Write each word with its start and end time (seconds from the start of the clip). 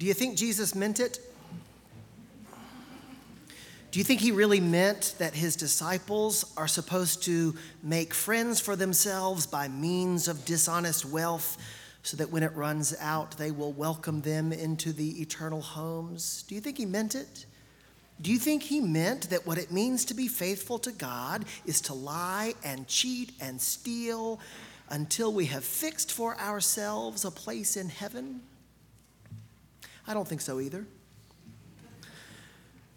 Do 0.00 0.06
you 0.06 0.14
think 0.14 0.38
Jesus 0.38 0.74
meant 0.74 0.98
it? 0.98 1.20
Do 3.90 3.98
you 3.98 4.04
think 4.04 4.20
he 4.22 4.32
really 4.32 4.58
meant 4.58 5.14
that 5.18 5.34
his 5.34 5.56
disciples 5.56 6.50
are 6.56 6.68
supposed 6.68 7.22
to 7.24 7.54
make 7.82 8.14
friends 8.14 8.60
for 8.60 8.76
themselves 8.76 9.46
by 9.46 9.68
means 9.68 10.26
of 10.26 10.46
dishonest 10.46 11.04
wealth 11.04 11.58
so 12.02 12.16
that 12.16 12.30
when 12.30 12.42
it 12.42 12.54
runs 12.54 12.96
out, 12.98 13.36
they 13.36 13.50
will 13.50 13.72
welcome 13.72 14.22
them 14.22 14.54
into 14.54 14.94
the 14.94 15.20
eternal 15.20 15.60
homes? 15.60 16.44
Do 16.48 16.54
you 16.54 16.62
think 16.62 16.78
he 16.78 16.86
meant 16.86 17.14
it? 17.14 17.44
Do 18.22 18.32
you 18.32 18.38
think 18.38 18.62
he 18.62 18.80
meant 18.80 19.28
that 19.28 19.46
what 19.46 19.58
it 19.58 19.70
means 19.70 20.06
to 20.06 20.14
be 20.14 20.28
faithful 20.28 20.78
to 20.78 20.92
God 20.92 21.44
is 21.66 21.82
to 21.82 21.92
lie 21.92 22.54
and 22.64 22.88
cheat 22.88 23.32
and 23.38 23.60
steal 23.60 24.40
until 24.88 25.30
we 25.30 25.44
have 25.46 25.62
fixed 25.62 26.10
for 26.10 26.38
ourselves 26.38 27.26
a 27.26 27.30
place 27.30 27.76
in 27.76 27.90
heaven? 27.90 28.40
I 30.10 30.12
don't 30.12 30.26
think 30.26 30.40
so 30.40 30.58
either. 30.58 30.84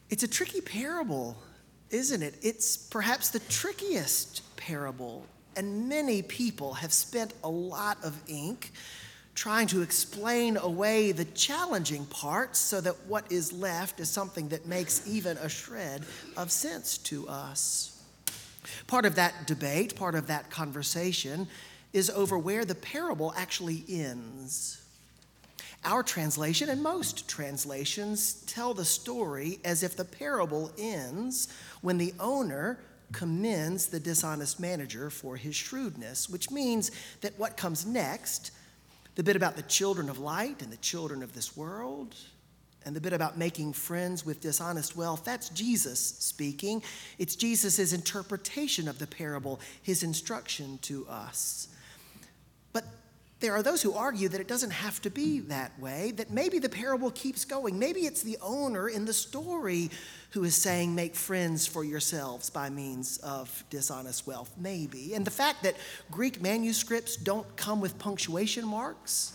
It's 0.09 0.23
a 0.23 0.27
tricky 0.27 0.61
parable, 0.61 1.37
isn't 1.91 2.23
it? 2.23 2.33
It's 2.41 2.75
perhaps 2.75 3.29
the 3.29 3.37
trickiest 3.37 4.41
parable, 4.57 5.27
and 5.55 5.87
many 5.87 6.23
people 6.23 6.73
have 6.73 6.91
spent 6.91 7.35
a 7.43 7.49
lot 7.49 8.03
of 8.03 8.19
ink 8.27 8.71
trying 9.35 9.67
to 9.67 9.83
explain 9.83 10.57
away 10.57 11.11
the 11.11 11.25
challenging 11.25 12.07
parts 12.07 12.57
so 12.57 12.81
that 12.81 12.95
what 13.05 13.31
is 13.31 13.53
left 13.53 13.99
is 13.99 14.09
something 14.09 14.47
that 14.47 14.65
makes 14.65 15.07
even 15.07 15.37
a 15.37 15.49
shred 15.49 16.03
of 16.35 16.49
sense 16.49 16.97
to 16.97 17.27
us. 17.27 18.03
Part 18.87 19.05
of 19.05 19.13
that 19.15 19.45
debate, 19.45 19.95
part 19.95 20.15
of 20.15 20.25
that 20.27 20.49
conversation, 20.49 21.47
is 21.93 22.09
over 22.09 22.39
where 22.39 22.65
the 22.65 22.73
parable 22.73 23.35
actually 23.37 23.83
ends. 23.87 24.82
Our 25.85 26.03
translation 26.03 26.69
and 26.69 26.81
most 26.81 27.27
translations 27.27 28.35
tell 28.47 28.73
the 28.73 28.85
story 28.85 29.59
as 29.65 29.83
if 29.83 29.97
the 29.97 30.05
parable 30.05 30.71
ends 30.77 31.49
when 31.81 31.97
the 31.97 32.13
owner 32.19 32.79
commends 33.11 33.87
the 33.87 33.99
dishonest 33.99 34.59
manager 34.59 35.09
for 35.09 35.35
his 35.35 35.55
shrewdness, 35.55 36.29
which 36.29 36.49
means 36.49 36.91
that 37.21 37.37
what 37.37 37.57
comes 37.57 37.85
next, 37.85 38.51
the 39.15 39.23
bit 39.23 39.35
about 39.35 39.55
the 39.55 39.61
children 39.63 40.09
of 40.09 40.19
light 40.19 40.61
and 40.61 40.71
the 40.71 40.77
children 40.77 41.21
of 41.21 41.33
this 41.35 41.55
world, 41.55 42.15
and 42.85 42.95
the 42.95 43.01
bit 43.01 43.13
about 43.13 43.37
making 43.37 43.73
friends 43.73 44.25
with 44.25 44.41
dishonest 44.41 44.95
wealth, 44.95 45.23
that's 45.23 45.49
Jesus 45.49 45.99
speaking. 45.99 46.81
It's 47.17 47.35
Jesus' 47.35 47.93
interpretation 47.93 48.87
of 48.87 48.99
the 48.99 49.07
parable, 49.07 49.59
his 49.81 50.03
instruction 50.03 50.79
to 50.83 51.07
us. 51.07 51.69
But 52.73 52.83
there 53.43 53.53
are 53.53 53.61
those 53.61 53.81
who 53.81 53.91
argue 53.91 54.29
that 54.29 54.39
it 54.39 54.47
doesn't 54.47 54.71
have 54.71 55.01
to 55.01 55.09
be 55.09 55.41
that 55.41 55.77
way, 55.77 56.11
that 56.11 56.31
maybe 56.31 56.59
the 56.59 56.69
parable 56.69 57.11
keeps 57.11 57.43
going. 57.43 57.77
Maybe 57.77 58.05
it's 58.05 58.21
the 58.21 58.37
owner 58.41 58.87
in 58.87 59.03
the 59.03 59.11
story 59.11 59.91
who 60.29 60.45
is 60.45 60.55
saying, 60.55 60.95
Make 60.95 61.13
friends 61.13 61.67
for 61.67 61.83
yourselves 61.83 62.49
by 62.49 62.69
means 62.69 63.17
of 63.17 63.65
dishonest 63.69 64.25
wealth. 64.25 64.53
Maybe. 64.57 65.13
And 65.13 65.25
the 65.25 65.31
fact 65.31 65.61
that 65.63 65.75
Greek 66.09 66.41
manuscripts 66.41 67.17
don't 67.17 67.53
come 67.57 67.81
with 67.81 67.99
punctuation 67.99 68.65
marks. 68.65 69.33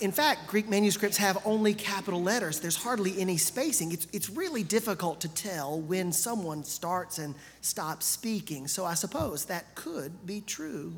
In 0.00 0.10
fact, 0.10 0.48
Greek 0.48 0.68
manuscripts 0.68 1.18
have 1.18 1.40
only 1.46 1.74
capital 1.74 2.22
letters. 2.22 2.58
There's 2.58 2.82
hardly 2.82 3.20
any 3.20 3.36
spacing. 3.36 3.92
It's, 3.92 4.08
it's 4.12 4.30
really 4.30 4.64
difficult 4.64 5.20
to 5.20 5.28
tell 5.28 5.80
when 5.80 6.10
someone 6.10 6.64
starts 6.64 7.18
and 7.18 7.36
stops 7.60 8.04
speaking. 8.04 8.66
So 8.66 8.84
I 8.84 8.94
suppose 8.94 9.44
that 9.44 9.76
could 9.76 10.26
be 10.26 10.40
true. 10.40 10.94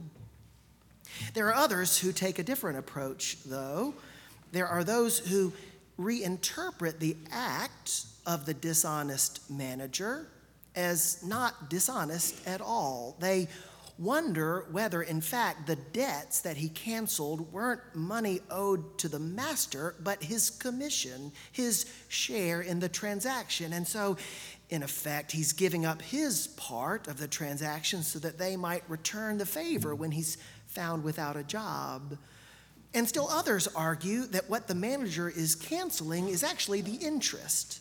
There 1.34 1.48
are 1.48 1.54
others 1.54 1.98
who 1.98 2.12
take 2.12 2.38
a 2.38 2.42
different 2.42 2.78
approach, 2.78 3.38
though. 3.44 3.94
There 4.52 4.66
are 4.66 4.84
those 4.84 5.18
who 5.18 5.52
reinterpret 5.98 6.98
the 6.98 7.16
act 7.30 8.06
of 8.26 8.46
the 8.46 8.54
dishonest 8.54 9.50
manager 9.50 10.28
as 10.74 11.22
not 11.24 11.70
dishonest 11.70 12.46
at 12.46 12.60
all. 12.60 13.16
They 13.18 13.48
wonder 13.98 14.66
whether, 14.70 15.02
in 15.02 15.20
fact, 15.20 15.66
the 15.66 15.76
debts 15.76 16.40
that 16.42 16.58
he 16.58 16.68
canceled 16.68 17.50
weren't 17.52 17.80
money 17.94 18.40
owed 18.50 18.98
to 18.98 19.08
the 19.08 19.18
master, 19.18 19.94
but 20.00 20.22
his 20.22 20.50
commission, 20.50 21.32
his 21.52 21.86
share 22.08 22.60
in 22.60 22.78
the 22.78 22.88
transaction. 22.88 23.72
And 23.72 23.88
so, 23.88 24.18
in 24.68 24.82
effect, 24.82 25.32
he's 25.32 25.52
giving 25.52 25.86
up 25.86 26.02
his 26.02 26.48
part 26.48 27.08
of 27.08 27.18
the 27.18 27.28
transaction 27.28 28.02
so 28.02 28.18
that 28.18 28.38
they 28.38 28.56
might 28.56 28.88
return 28.88 29.38
the 29.38 29.46
favor 29.46 29.94
when 29.94 30.10
he's 30.10 30.36
found 30.76 31.02
without 31.02 31.36
a 31.36 31.42
job. 31.42 32.18
And 32.94 33.08
still 33.08 33.28
others 33.28 33.66
argue 33.74 34.26
that 34.26 34.48
what 34.48 34.68
the 34.68 34.74
manager 34.74 35.28
is 35.28 35.54
canceling 35.54 36.28
is 36.28 36.44
actually 36.44 36.82
the 36.82 36.96
interest. 36.96 37.80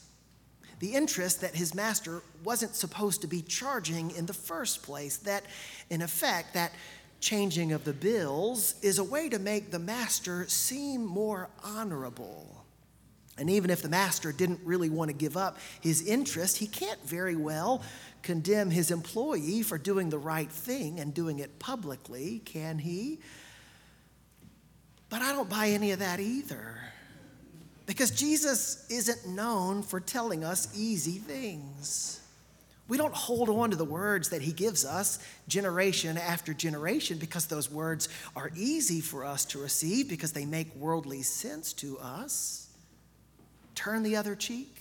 The 0.80 0.94
interest 0.94 1.42
that 1.42 1.56
his 1.56 1.76
master 1.76 2.22
wasn't 2.44 2.76
supposed 2.76 3.22
to 3.22 3.28
be 3.28 3.42
charging 3.42 4.12
in 4.12 4.26
the 4.26 4.34
first 4.34 4.82
place. 4.82 5.18
That, 5.18 5.44
in 5.90 6.02
effect, 6.02 6.54
that 6.54 6.72
changing 7.20 7.72
of 7.72 7.84
the 7.84 7.94
bills 7.94 8.76
is 8.82 9.00
a 9.00 9.04
way 9.04 9.30
to 9.30 9.40
make 9.40 9.72
the 9.72 9.80
master 9.80 10.48
seem 10.48 11.06
more 11.06 11.50
honorable. 11.64 12.65
And 13.38 13.50
even 13.50 13.70
if 13.70 13.82
the 13.82 13.90
master 13.90 14.32
didn't 14.32 14.62
really 14.64 14.90
want 14.90 15.10
to 15.10 15.14
give 15.16 15.36
up 15.36 15.58
his 15.82 16.06
interest, 16.08 16.58
he 16.58 16.68
can't 16.68 17.02
very 17.06 17.36
well 17.36 17.82
condemn 18.22 18.72
his 18.72 18.92
employee 18.92 19.62
for 19.62 19.78
doing 19.78 20.10
the 20.10 20.18
right 20.18 20.50
thing 20.50 21.00
and 21.00 21.14
doing 21.14 21.40
it 21.40 21.60
publicly, 21.60 22.42
can 22.46 22.80
he? 22.80 23.20
But 25.10 25.22
I 25.22 25.32
don't 25.34 25.50
buy 25.50 25.68
any 25.68 25.92
of 25.92 26.00
that 26.00 26.20
either. 26.20 26.78
Because 27.86 28.10
Jesus 28.12 28.86
isn't 28.90 29.28
known 29.28 29.84
for 29.84 30.00
telling 30.00 30.44
us 30.44 30.68
easy 30.76 31.20
things. 31.20 32.22
We 32.88 32.98
don't 32.98 33.14
hold 33.14 33.50
on 33.50 33.72
to 33.72 33.76
the 33.76 33.86
words 33.86 34.30
that 34.30 34.42
he 34.42 34.52
gives 34.52 34.86
us 34.86 35.20
generation 35.48 36.18
after 36.18 36.54
generation 36.54 37.18
because 37.18 37.48
those 37.48 37.70
words 37.70 38.10
are 38.36 38.52
easy 38.56 39.02
for 39.02 39.26
us 39.26 39.46
to 39.46 39.60
receive 39.60 40.08
because 40.08 40.34
they 40.34 40.46
make 40.46 40.76
worldly 40.76 41.24
sense 41.24 41.74
to 41.74 41.98
us. 42.00 42.65
Turn 43.76 44.04
the 44.04 44.16
other 44.16 44.36
cheek, 44.36 44.74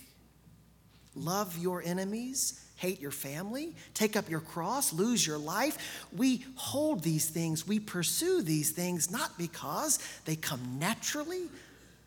love 1.15 1.57
your 1.57 1.83
enemies, 1.83 2.61
hate 2.77 2.99
your 2.99 3.11
family, 3.11 3.73
take 3.93 4.15
up 4.15 4.29
your 4.29 4.39
cross, 4.39 4.93
lose 4.93 5.25
your 5.25 5.37
life. 5.37 6.05
We 6.15 6.45
hold 6.55 7.03
these 7.03 7.29
things, 7.29 7.67
we 7.67 7.79
pursue 7.79 8.41
these 8.41 8.71
things 8.71 9.11
not 9.11 9.37
because 9.37 9.99
they 10.25 10.35
come 10.35 10.79
naturally, 10.79 11.43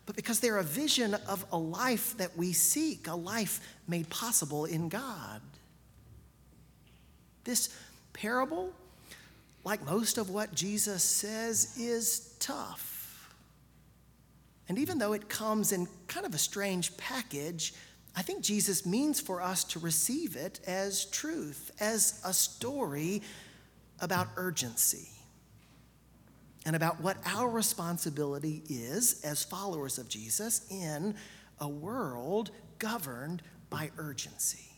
but 0.05 0.15
because 0.15 0.39
they're 0.39 0.57
a 0.57 0.63
vision 0.63 1.13
of 1.27 1.45
a 1.51 1.57
life 1.57 2.17
that 2.17 2.35
we 2.35 2.53
seek, 2.53 3.07
a 3.07 3.15
life 3.15 3.59
made 3.87 4.09
possible 4.09 4.65
in 4.65 4.89
God. 4.89 5.41
This 7.43 7.69
parable, 8.13 8.73
like 9.63 9.85
most 9.85 10.17
of 10.17 10.29
what 10.29 10.53
Jesus 10.53 11.03
says, 11.03 11.77
is 11.77 12.35
tough. 12.39 12.98
And 14.69 14.77
even 14.77 14.99
though 14.99 15.13
it 15.13 15.27
comes 15.27 15.71
in 15.71 15.87
kind 16.07 16.25
of 16.25 16.35
a 16.35 16.37
strange 16.37 16.95
package, 16.95 17.73
I 18.15 18.21
think 18.21 18.43
Jesus 18.43 18.85
means 18.85 19.19
for 19.19 19.41
us 19.41 19.63
to 19.65 19.79
receive 19.79 20.35
it 20.35 20.59
as 20.67 21.05
truth, 21.05 21.71
as 21.79 22.21
a 22.23 22.33
story 22.33 23.23
about 23.99 24.27
urgency 24.37 25.09
and 26.65 26.75
about 26.75 27.01
what 27.01 27.17
our 27.25 27.49
responsibility 27.49 28.61
is 28.69 29.21
as 29.23 29.43
followers 29.43 29.97
of 29.97 30.07
Jesus 30.07 30.67
in 30.69 31.15
a 31.59 31.67
world 31.67 32.51
governed 32.77 33.41
by 33.69 33.89
urgency. 33.97 34.68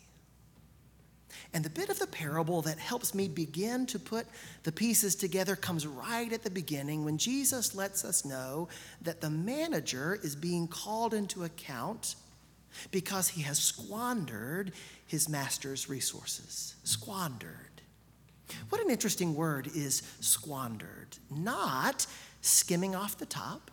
And 1.54 1.64
the 1.64 1.70
bit 1.70 1.90
of 1.90 2.00
the 2.00 2.08
parable 2.08 2.62
that 2.64 2.80
helps 2.80 3.14
me 3.14 3.28
begin 3.28 3.86
to 3.88 4.00
put 4.00 4.26
the 4.64 4.72
pieces 4.72 5.16
together 5.16 5.56
comes 5.56 5.86
right 5.86 6.32
at 6.32 6.44
the 6.44 6.50
beginning 6.50 7.04
when 7.04 7.18
Jesus 7.18 7.76
lets 7.76 8.06
us 8.06 8.26
know 8.26 8.70
that 9.02 9.22
the 9.22 9.30
manager 9.30 10.20
is 10.24 10.36
being 10.36 10.68
called 10.68 11.14
into 11.14 11.44
account 11.44 12.16
because 12.92 13.30
he 13.30 13.42
has 13.42 13.60
squandered 13.60 14.72
his 15.06 15.28
master's 15.28 15.90
resources. 15.90 16.76
Squandered. 16.84 17.82
What 18.70 18.82
an 18.82 18.90
interesting 18.90 19.36
word 19.36 19.70
is 19.76 20.04
squandered. 20.20 21.18
Not 21.30 22.06
skimming 22.42 22.96
off 22.96 23.18
the 23.18 23.26
top, 23.26 23.72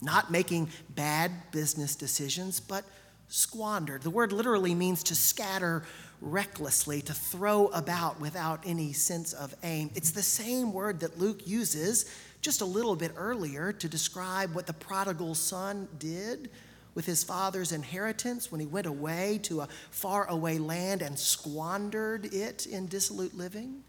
not 0.00 0.30
making 0.30 0.68
bad 0.90 1.32
business 1.50 1.96
decisions, 1.96 2.60
but 2.60 2.84
squandered. 3.28 4.02
The 4.02 4.10
word 4.10 4.32
literally 4.32 4.74
means 4.74 5.02
to 5.04 5.14
scatter 5.14 5.82
recklessly, 6.20 7.02
to 7.02 7.12
throw 7.12 7.66
about 7.68 8.20
without 8.20 8.60
any 8.64 8.92
sense 8.92 9.32
of 9.32 9.54
aim. 9.62 9.90
It's 9.94 10.10
the 10.10 10.22
same 10.22 10.72
word 10.72 11.00
that 11.00 11.18
Luke 11.18 11.46
uses 11.46 12.06
just 12.40 12.60
a 12.60 12.64
little 12.64 12.96
bit 12.96 13.12
earlier 13.16 13.72
to 13.72 13.88
describe 13.88 14.54
what 14.54 14.66
the 14.66 14.72
prodigal 14.72 15.34
son 15.34 15.88
did 15.98 16.50
with 16.94 17.04
his 17.04 17.22
father's 17.22 17.72
inheritance 17.72 18.50
when 18.50 18.60
he 18.60 18.66
went 18.66 18.86
away 18.86 19.38
to 19.42 19.60
a 19.60 19.68
faraway 19.90 20.58
land 20.58 21.02
and 21.02 21.18
squandered 21.18 22.32
it 22.32 22.66
in 22.66 22.86
dissolute 22.86 23.36
living? 23.36 23.82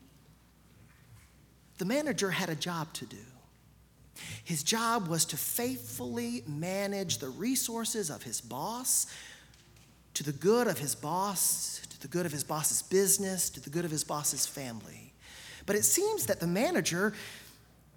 The 1.78 1.86
manager 1.86 2.32
had 2.32 2.50
a 2.50 2.56
job 2.56 2.92
to 2.94 3.06
do. 3.06 3.18
His 4.44 4.64
job 4.64 5.08
was 5.08 5.26
to 5.26 5.38
faithfully 5.38 6.44
manage 6.48 7.20
the 7.20 7.30
resources 7.30 8.10
of 8.10 8.24
his 8.24 8.42
boss 8.42 9.08
to 10.16 10.24
the 10.24 10.32
good 10.32 10.66
of 10.66 10.80
his 10.80 10.96
boss, 10.96 11.80
to 11.98 12.08
the 12.08 12.08
good 12.08 12.26
of 12.28 12.32
his 12.32 12.44
boss's 12.44 12.84
business, 12.84 13.50
to 13.50 13.60
the 13.60 13.70
good 13.70 13.86
of 13.86 13.92
his 13.92 14.04
boss's 14.04 14.46
family. 14.46 15.14
But 15.66 15.76
it 15.76 15.84
seems 15.84 16.28
that 16.28 16.40
the 16.40 16.48
manager 16.48 17.14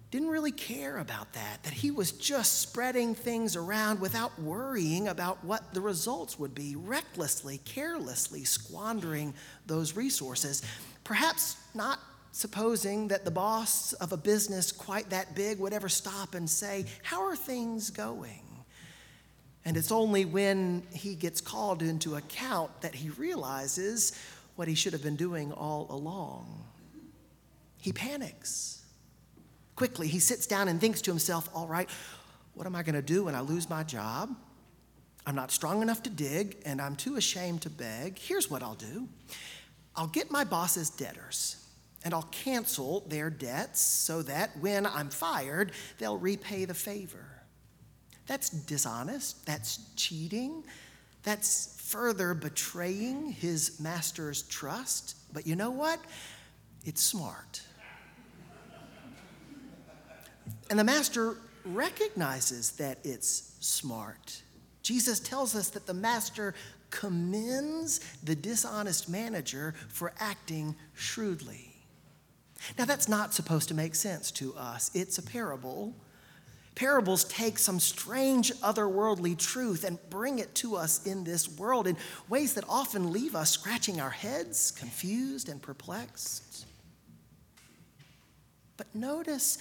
didn't 0.09 0.29
really 0.29 0.51
care 0.51 0.97
about 0.97 1.31
that, 1.33 1.63
that 1.63 1.71
he 1.71 1.89
was 1.89 2.11
just 2.11 2.59
spreading 2.59 3.15
things 3.15 3.55
around 3.55 4.01
without 4.01 4.37
worrying 4.41 5.07
about 5.07 5.41
what 5.45 5.73
the 5.73 5.79
results 5.79 6.37
would 6.37 6.53
be, 6.53 6.75
recklessly, 6.75 7.59
carelessly 7.63 8.43
squandering 8.43 9.33
those 9.67 9.95
resources. 9.95 10.63
Perhaps 11.05 11.55
not 11.73 11.99
supposing 12.33 13.07
that 13.09 13.23
the 13.23 13.31
boss 13.31 13.93
of 13.93 14.11
a 14.11 14.17
business 14.17 14.71
quite 14.71 15.09
that 15.11 15.33
big 15.35 15.59
would 15.59 15.73
ever 15.73 15.89
stop 15.89 16.35
and 16.35 16.49
say, 16.49 16.85
How 17.03 17.21
are 17.21 17.35
things 17.35 17.89
going? 17.89 18.41
And 19.63 19.77
it's 19.77 19.91
only 19.91 20.25
when 20.25 20.83
he 20.91 21.15
gets 21.15 21.39
called 21.39 21.81
into 21.81 22.15
account 22.15 22.81
that 22.81 22.95
he 22.95 23.09
realizes 23.09 24.17
what 24.55 24.67
he 24.67 24.75
should 24.75 24.93
have 24.93 25.03
been 25.03 25.15
doing 25.15 25.51
all 25.51 25.87
along. 25.89 26.63
He 27.77 27.93
panics. 27.93 28.83
Quickly, 29.75 30.07
he 30.07 30.19
sits 30.19 30.45
down 30.45 30.67
and 30.67 30.79
thinks 30.79 31.01
to 31.01 31.11
himself, 31.11 31.49
All 31.53 31.67
right, 31.67 31.89
what 32.53 32.67
am 32.67 32.75
I 32.75 32.83
going 32.83 32.95
to 32.95 33.01
do 33.01 33.25
when 33.25 33.35
I 33.35 33.41
lose 33.41 33.69
my 33.69 33.83
job? 33.83 34.35
I'm 35.25 35.35
not 35.35 35.51
strong 35.51 35.81
enough 35.81 36.03
to 36.03 36.09
dig, 36.09 36.57
and 36.65 36.81
I'm 36.81 36.95
too 36.95 37.15
ashamed 37.15 37.61
to 37.61 37.69
beg. 37.69 38.17
Here's 38.17 38.49
what 38.49 38.63
I'll 38.63 38.75
do 38.75 39.07
I'll 39.95 40.07
get 40.07 40.31
my 40.31 40.43
boss's 40.43 40.89
debtors 40.89 41.57
and 42.03 42.13
I'll 42.13 42.27
cancel 42.31 43.01
their 43.07 43.29
debts 43.29 43.79
so 43.79 44.21
that 44.23 44.57
when 44.59 44.85
I'm 44.85 45.09
fired, 45.09 45.71
they'll 45.99 46.17
repay 46.17 46.65
the 46.65 46.73
favor. 46.73 47.25
That's 48.31 48.49
dishonest, 48.49 49.45
that's 49.45 49.79
cheating, 49.97 50.63
that's 51.21 51.75
further 51.81 52.33
betraying 52.33 53.33
his 53.33 53.77
master's 53.77 54.43
trust. 54.43 55.17
But 55.33 55.45
you 55.45 55.57
know 55.57 55.71
what? 55.71 55.99
It's 56.85 57.01
smart. 57.01 57.61
And 60.69 60.79
the 60.79 60.85
master 60.85 61.35
recognizes 61.65 62.71
that 62.77 62.99
it's 63.03 63.57
smart. 63.59 64.41
Jesus 64.81 65.19
tells 65.19 65.53
us 65.53 65.67
that 65.71 65.85
the 65.85 65.93
master 65.93 66.55
commends 66.89 67.99
the 68.23 68.33
dishonest 68.33 69.09
manager 69.09 69.75
for 69.89 70.13
acting 70.21 70.73
shrewdly. 70.93 71.75
Now, 72.77 72.85
that's 72.85 73.09
not 73.09 73.33
supposed 73.33 73.67
to 73.67 73.73
make 73.73 73.93
sense 73.93 74.31
to 74.31 74.55
us. 74.55 74.89
It's 74.93 75.17
a 75.17 75.21
parable. 75.21 75.93
Parables 76.75 77.25
take 77.25 77.59
some 77.59 77.79
strange 77.79 78.51
otherworldly 78.61 79.37
truth 79.37 79.83
and 79.83 79.99
bring 80.09 80.39
it 80.39 80.55
to 80.55 80.75
us 80.75 81.05
in 81.05 81.23
this 81.23 81.49
world 81.49 81.85
in 81.85 81.97
ways 82.29 82.53
that 82.53 82.63
often 82.69 83.11
leave 83.11 83.35
us 83.35 83.51
scratching 83.51 83.99
our 83.99 84.09
heads, 84.09 84.71
confused 84.71 85.49
and 85.49 85.61
perplexed. 85.61 86.65
But 88.77 88.93
notice 88.95 89.57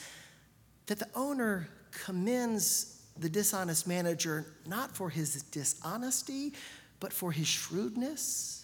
that 0.87 0.99
the 0.99 1.09
owner 1.15 1.69
commends 1.91 3.03
the 3.19 3.29
dishonest 3.29 3.87
manager 3.87 4.47
not 4.67 4.97
for 4.97 5.11
his 5.11 5.43
dishonesty, 5.43 6.55
but 7.01 7.13
for 7.13 7.33
his 7.33 7.49
shrewdness 7.49 8.61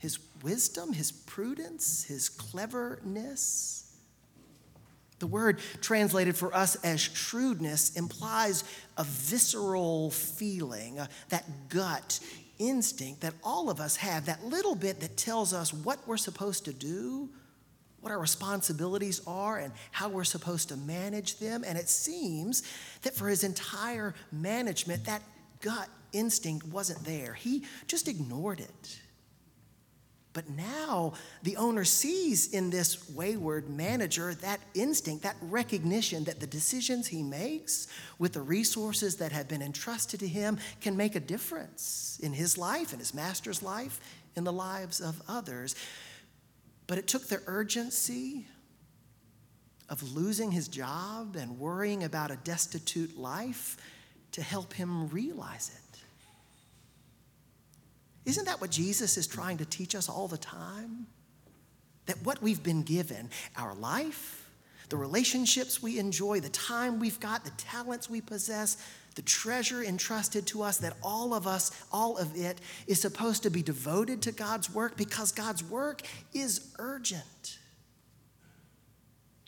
his 0.00 0.18
wisdom, 0.42 0.92
his 0.92 1.10
prudence, 1.10 2.04
his 2.04 2.28
cleverness. 2.28 3.85
The 5.18 5.26
word 5.26 5.60
translated 5.80 6.36
for 6.36 6.54
us 6.54 6.76
as 6.76 7.00
shrewdness 7.00 7.96
implies 7.96 8.64
a 8.96 9.04
visceral 9.04 10.10
feeling, 10.10 10.98
uh, 10.98 11.06
that 11.30 11.44
gut 11.68 12.20
instinct 12.58 13.20
that 13.20 13.34
all 13.42 13.70
of 13.70 13.80
us 13.80 13.96
have, 13.96 14.26
that 14.26 14.44
little 14.44 14.74
bit 14.74 15.00
that 15.00 15.16
tells 15.16 15.52
us 15.52 15.72
what 15.72 15.98
we're 16.06 16.16
supposed 16.16 16.64
to 16.66 16.72
do, 16.72 17.28
what 18.00 18.10
our 18.10 18.18
responsibilities 18.18 19.20
are, 19.26 19.58
and 19.58 19.72
how 19.90 20.08
we're 20.08 20.24
supposed 20.24 20.68
to 20.68 20.76
manage 20.76 21.38
them. 21.38 21.64
And 21.66 21.76
it 21.78 21.88
seems 21.88 22.62
that 23.02 23.14
for 23.14 23.28
his 23.28 23.42
entire 23.42 24.14
management, 24.32 25.04
that 25.06 25.22
gut 25.60 25.88
instinct 26.12 26.66
wasn't 26.66 27.04
there. 27.04 27.34
He 27.34 27.64
just 27.86 28.08
ignored 28.08 28.60
it. 28.60 29.00
But 30.36 30.50
now 30.50 31.14
the 31.44 31.56
owner 31.56 31.86
sees 31.86 32.52
in 32.52 32.68
this 32.68 33.08
wayward 33.08 33.70
manager 33.70 34.34
that 34.34 34.60
instinct, 34.74 35.22
that 35.22 35.36
recognition 35.40 36.24
that 36.24 36.40
the 36.40 36.46
decisions 36.46 37.06
he 37.06 37.22
makes 37.22 37.88
with 38.18 38.34
the 38.34 38.42
resources 38.42 39.16
that 39.16 39.32
have 39.32 39.48
been 39.48 39.62
entrusted 39.62 40.20
to 40.20 40.28
him 40.28 40.58
can 40.82 40.94
make 40.94 41.16
a 41.16 41.20
difference 41.20 42.20
in 42.22 42.34
his 42.34 42.58
life, 42.58 42.92
in 42.92 42.98
his 42.98 43.14
master's 43.14 43.62
life, 43.62 43.98
in 44.36 44.44
the 44.44 44.52
lives 44.52 45.00
of 45.00 45.22
others. 45.26 45.74
But 46.86 46.98
it 46.98 47.06
took 47.06 47.28
the 47.28 47.40
urgency 47.46 48.46
of 49.88 50.02
losing 50.14 50.50
his 50.50 50.68
job 50.68 51.36
and 51.36 51.58
worrying 51.58 52.04
about 52.04 52.30
a 52.30 52.36
destitute 52.36 53.16
life 53.16 53.78
to 54.32 54.42
help 54.42 54.74
him 54.74 55.08
realize 55.08 55.70
it. 55.74 56.00
Isn't 58.26 58.44
that 58.46 58.60
what 58.60 58.70
Jesus 58.70 59.16
is 59.16 59.26
trying 59.26 59.56
to 59.58 59.64
teach 59.64 59.94
us 59.94 60.08
all 60.08 60.28
the 60.28 60.36
time? 60.36 61.06
That 62.06 62.22
what 62.24 62.42
we've 62.42 62.62
been 62.62 62.82
given, 62.82 63.30
our 63.56 63.74
life, 63.74 64.50
the 64.88 64.96
relationships 64.96 65.82
we 65.82 65.98
enjoy, 65.98 66.40
the 66.40 66.48
time 66.50 67.00
we've 67.00 67.18
got, 67.20 67.44
the 67.44 67.50
talents 67.52 68.10
we 68.10 68.20
possess, 68.20 68.76
the 69.14 69.22
treasure 69.22 69.82
entrusted 69.82 70.46
to 70.48 70.62
us, 70.62 70.78
that 70.78 70.96
all 71.02 71.34
of 71.34 71.46
us, 71.46 71.70
all 71.92 72.18
of 72.18 72.36
it, 72.36 72.60
is 72.86 73.00
supposed 73.00 73.42
to 73.44 73.50
be 73.50 73.62
devoted 73.62 74.22
to 74.22 74.32
God's 74.32 74.72
work 74.72 74.96
because 74.96 75.32
God's 75.32 75.64
work 75.64 76.02
is 76.34 76.72
urgent. 76.78 77.58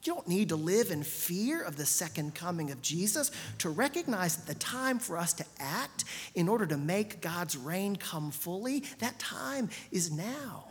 You 0.08 0.14
don't 0.14 0.26
need 0.26 0.48
to 0.48 0.56
live 0.56 0.90
in 0.90 1.02
fear 1.02 1.62
of 1.62 1.76
the 1.76 1.84
second 1.84 2.34
coming 2.34 2.70
of 2.70 2.80
Jesus 2.80 3.30
to 3.58 3.68
recognize 3.68 4.36
that 4.36 4.46
the 4.46 4.58
time 4.58 4.98
for 4.98 5.18
us 5.18 5.34
to 5.34 5.44
act 5.58 6.04
in 6.34 6.48
order 6.48 6.64
to 6.64 6.78
make 6.78 7.20
God's 7.20 7.58
reign 7.58 7.94
come 7.94 8.30
fully, 8.30 8.84
that 9.00 9.18
time 9.18 9.68
is 9.92 10.10
now. 10.10 10.64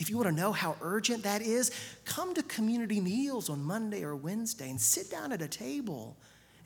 If 0.00 0.10
you 0.10 0.16
want 0.16 0.28
to 0.28 0.34
know 0.34 0.50
how 0.50 0.74
urgent 0.82 1.22
that 1.22 1.40
is, 1.40 1.70
come 2.04 2.34
to 2.34 2.42
community 2.42 3.00
meals 3.00 3.48
on 3.48 3.62
Monday 3.62 4.02
or 4.02 4.16
Wednesday 4.16 4.70
and 4.70 4.80
sit 4.80 5.08
down 5.08 5.30
at 5.30 5.40
a 5.40 5.46
table 5.46 6.16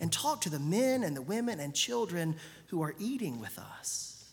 and 0.01 0.11
talk 0.11 0.41
to 0.41 0.49
the 0.49 0.59
men 0.59 1.05
and 1.05 1.15
the 1.15 1.21
women 1.21 1.61
and 1.61 1.75
children 1.75 2.37
who 2.69 2.81
are 2.81 2.95
eating 2.99 3.39
with 3.39 3.59
us. 3.59 4.31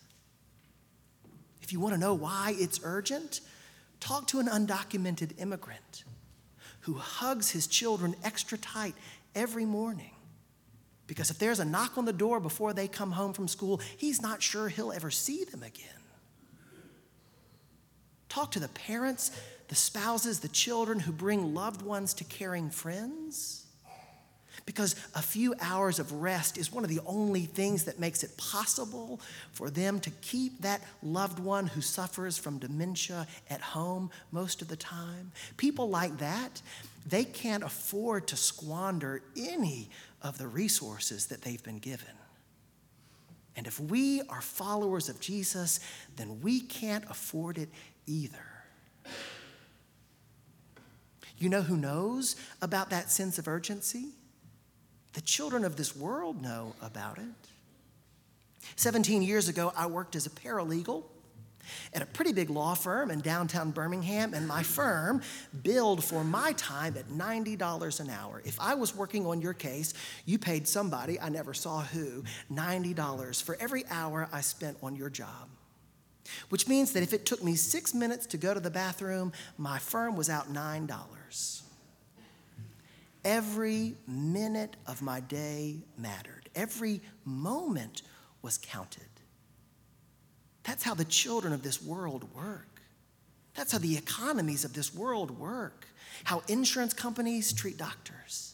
If 1.61 1.73
you 1.73 1.81
want 1.81 1.93
to 1.93 1.99
know 1.99 2.13
why 2.13 2.55
it's 2.57 2.79
urgent, 2.85 3.41
talk 3.99 4.27
to 4.27 4.39
an 4.39 4.47
undocumented 4.47 5.41
immigrant 5.41 6.05
who 6.85 6.93
hugs 6.93 7.49
his 7.49 7.65
children 7.65 8.15
extra 8.23 8.57
tight 8.59 8.93
every 9.33 9.65
morning. 9.65 10.11
Because 11.07 11.31
if 11.31 11.39
there's 11.39 11.59
a 11.59 11.65
knock 11.65 11.97
on 11.97 12.05
the 12.05 12.13
door 12.13 12.39
before 12.39 12.73
they 12.73 12.87
come 12.87 13.11
home 13.11 13.33
from 13.33 13.47
school, 13.47 13.81
he's 13.97 14.21
not 14.21 14.43
sure 14.43 14.69
he'll 14.69 14.91
ever 14.91 15.09
see 15.09 15.43
them 15.45 15.63
again. 15.63 15.87
Talk 18.29 18.51
to 18.51 18.59
the 18.59 18.67
parents, 18.67 19.31
the 19.67 19.75
spouses, 19.75 20.41
the 20.41 20.47
children 20.47 20.99
who 20.99 21.11
bring 21.11 21.55
loved 21.55 21.81
ones 21.81 22.13
to 22.15 22.23
caring 22.23 22.69
friends 22.69 23.64
because 24.65 24.95
a 25.15 25.21
few 25.21 25.53
hours 25.59 25.99
of 25.99 26.11
rest 26.11 26.57
is 26.57 26.71
one 26.71 26.83
of 26.83 26.89
the 26.89 27.01
only 27.05 27.41
things 27.41 27.83
that 27.85 27.99
makes 27.99 28.23
it 28.23 28.35
possible 28.37 29.19
for 29.51 29.69
them 29.69 29.99
to 29.99 30.09
keep 30.21 30.61
that 30.61 30.81
loved 31.03 31.39
one 31.39 31.67
who 31.67 31.81
suffers 31.81 32.37
from 32.37 32.57
dementia 32.57 33.27
at 33.49 33.61
home 33.61 34.09
most 34.31 34.61
of 34.61 34.67
the 34.67 34.75
time. 34.75 35.31
People 35.57 35.89
like 35.89 36.17
that, 36.17 36.61
they 37.05 37.23
can't 37.23 37.63
afford 37.63 38.27
to 38.27 38.35
squander 38.35 39.21
any 39.37 39.89
of 40.21 40.37
the 40.37 40.47
resources 40.47 41.27
that 41.27 41.41
they've 41.41 41.63
been 41.63 41.79
given. 41.79 42.07
And 43.55 43.67
if 43.67 43.79
we 43.79 44.21
are 44.29 44.41
followers 44.41 45.07
of 45.07 45.19
Jesus, 45.19 45.79
then 46.17 46.41
we 46.41 46.59
can't 46.59 47.05
afford 47.09 47.57
it 47.57 47.69
either. 48.05 48.37
You 51.37 51.49
know 51.49 51.61
who 51.61 51.77
knows 51.77 52.35
about 52.61 52.89
that 52.89 53.11
sense 53.11 53.37
of 53.37 53.47
urgency? 53.47 54.09
The 55.15 55.21
children 55.21 55.63
of 55.63 55.77
this 55.77 55.95
world 55.95 56.41
know 56.41 56.75
about 56.81 57.17
it. 57.17 57.23
17 58.75 59.21
years 59.21 59.47
ago, 59.47 59.71
I 59.75 59.85
worked 59.87 60.15
as 60.15 60.25
a 60.25 60.29
paralegal 60.29 61.03
at 61.93 62.01
a 62.01 62.05
pretty 62.05 62.33
big 62.33 62.49
law 62.49 62.75
firm 62.75 63.09
in 63.09 63.21
downtown 63.21 63.71
Birmingham, 63.71 64.33
and 64.33 64.45
my 64.45 64.61
firm 64.61 65.21
billed 65.63 66.03
for 66.03 66.25
my 66.25 66.51
time 66.53 66.97
at 66.97 67.07
$90 67.07 67.99
an 68.01 68.09
hour. 68.09 68.41
If 68.43 68.59
I 68.59 68.75
was 68.75 68.93
working 68.93 69.25
on 69.25 69.39
your 69.41 69.53
case, 69.53 69.93
you 70.25 70.37
paid 70.37 70.67
somebody, 70.67 71.17
I 71.19 71.29
never 71.29 71.53
saw 71.53 71.81
who, 71.81 72.25
$90 72.51 73.41
for 73.41 73.55
every 73.59 73.85
hour 73.89 74.27
I 74.33 74.41
spent 74.41 74.77
on 74.83 74.97
your 74.97 75.09
job. 75.09 75.47
Which 76.49 76.67
means 76.67 76.91
that 76.91 77.03
if 77.03 77.13
it 77.13 77.25
took 77.25 77.41
me 77.41 77.55
six 77.55 77.93
minutes 77.93 78.25
to 78.27 78.37
go 78.37 78.53
to 78.53 78.59
the 78.59 78.69
bathroom, 78.69 79.31
my 79.57 79.79
firm 79.79 80.17
was 80.17 80.29
out 80.29 80.51
$9. 80.51 81.61
Every 83.25 83.95
minute 84.07 84.75
of 84.85 85.01
my 85.01 85.19
day 85.19 85.79
mattered, 85.97 86.47
every 86.53 87.01
moment 87.25 88.03
was 88.43 88.59
counted. 88.59 89.01
That's 90.63 90.83
how 90.83 90.93
the 90.93 91.05
children 91.05 91.51
of 91.51 91.63
this 91.63 91.81
world 91.81 92.23
work. 92.35 92.81
That's 93.55 93.71
how 93.71 93.79
the 93.79 93.97
economies 93.97 94.63
of 94.63 94.73
this 94.73 94.93
world 94.93 95.31
work. 95.39 95.87
How 96.23 96.43
insurance 96.47 96.93
companies 96.93 97.51
treat 97.51 97.77
doctors, 97.77 98.53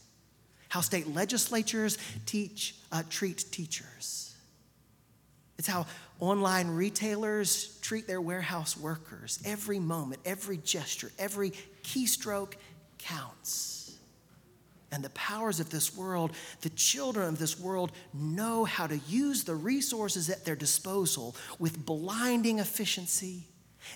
how 0.70 0.80
state 0.80 1.14
legislatures 1.14 1.98
teach, 2.26 2.76
uh, 2.94 3.04
treat 3.10 3.46
teachers. 3.52 4.36
It's 5.58 5.68
how 5.68 5.86
online 6.20 6.70
retailers 6.70 7.78
treat 7.82 8.08
their 8.08 8.22
warehouse 8.22 8.78
workers. 8.78 9.40
Every 9.44 9.80
moment, 9.80 10.22
every 10.26 10.58
gesture, 10.58 11.12
every 11.20 11.52
keystroke 11.84 12.54
counts. 12.98 13.81
And 14.92 15.04
the 15.04 15.10
powers 15.12 15.60
of 15.62 15.70
this 15.70 15.96
world, 15.96 16.34
the 16.62 16.70
children 16.70 17.30
of 17.30 17.40
this 17.40 17.58
world, 17.58 17.94
know 18.14 18.66
how 18.66 18.88
to 18.88 18.98
use 19.08 19.44
the 19.44 19.56
resources 19.56 20.30
at 20.30 20.44
their 20.44 20.56
disposal 20.56 21.36
with 21.60 21.86
blinding 21.86 22.60
efficiency 22.60 23.48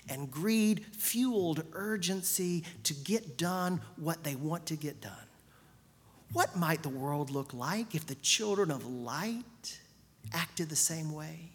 and 0.08 0.30
greed 0.30 0.84
fueled 0.92 1.64
urgency 1.72 2.64
to 2.84 2.94
get 2.94 3.36
done 3.36 3.80
what 3.96 4.24
they 4.24 4.34
want 4.34 4.66
to 4.66 4.76
get 4.76 5.00
done. 5.00 5.12
What 6.32 6.56
might 6.56 6.82
the 6.82 6.88
world 6.88 7.30
look 7.30 7.54
like 7.54 7.94
if 7.94 8.06
the 8.06 8.16
children 8.16 8.70
of 8.70 8.86
light 8.86 9.78
acted 10.32 10.68
the 10.68 10.76
same 10.76 11.12
way? 11.12 11.50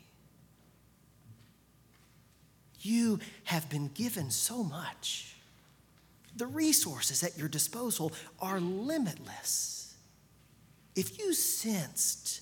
You 2.79 3.19
have 3.45 3.69
been 3.69 3.89
given 3.89 4.31
so 4.31 4.63
much. 4.63 5.36
The 6.35 6.47
resources 6.47 7.23
at 7.23 7.38
your 7.38 7.47
disposal 7.47 8.13
are 8.39 8.59
limitless. 8.59 9.95
If 10.95 11.19
you 11.19 11.33
sensed 11.33 12.41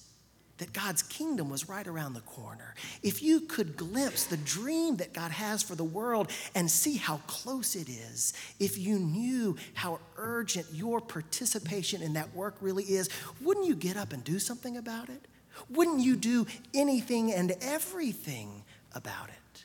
that 0.57 0.73
God's 0.73 1.01
kingdom 1.01 1.49
was 1.49 1.69
right 1.69 1.87
around 1.87 2.13
the 2.13 2.21
corner, 2.21 2.75
if 3.01 3.23
you 3.23 3.41
could 3.41 3.77
glimpse 3.77 4.25
the 4.25 4.37
dream 4.37 4.97
that 4.97 5.13
God 5.13 5.31
has 5.31 5.63
for 5.63 5.75
the 5.75 5.83
world 5.83 6.31
and 6.53 6.69
see 6.69 6.97
how 6.97 7.17
close 7.27 7.75
it 7.75 7.87
is, 7.87 8.33
if 8.59 8.77
you 8.77 8.99
knew 8.99 9.55
how 9.73 9.99
urgent 10.17 10.67
your 10.73 10.99
participation 10.99 12.01
in 12.01 12.13
that 12.13 12.35
work 12.35 12.55
really 12.61 12.83
is, 12.83 13.09
wouldn't 13.41 13.67
you 13.67 13.75
get 13.75 13.97
up 13.97 14.13
and 14.13 14.23
do 14.23 14.37
something 14.37 14.77
about 14.77 15.09
it? 15.09 15.27
Wouldn't 15.69 16.01
you 16.01 16.15
do 16.15 16.45
anything 16.73 17.33
and 17.33 17.55
everything 17.61 18.63
about 18.93 19.29
it? 19.29 19.63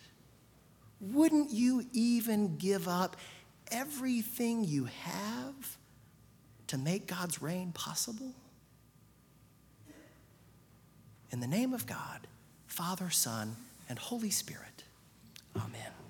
Wouldn't 1.01 1.51
you 1.51 1.87
even 1.93 2.57
give 2.57 2.89
up 2.89 3.17
everything 3.71 4.65
you 4.65 4.85
have 4.85 5.77
to 6.69 6.79
make 6.79 7.07
God's 7.07 7.43
reign 7.43 7.73
possible? 7.73 8.33
In 11.31 11.41
the 11.41 11.47
name 11.47 11.73
of 11.73 11.87
God, 11.87 12.27
Father, 12.67 13.11
Son, 13.11 13.57
and 13.89 13.99
Holy 13.99 14.31
Spirit, 14.31 14.85
amen. 15.57 16.04